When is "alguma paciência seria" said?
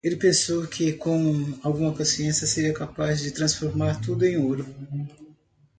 1.61-2.73